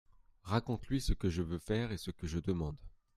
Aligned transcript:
Raconte-lui 0.41 0.99
ce 0.99 1.13
que 1.13 1.29
je 1.29 1.43
veux 1.43 1.59
faire 1.59 1.91
et 1.91 1.97
ce 1.97 2.09
que 2.09 2.25
je 2.25 2.39
demande. 2.39 2.79